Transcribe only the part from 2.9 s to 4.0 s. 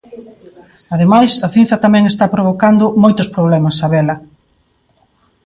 moitos problemas,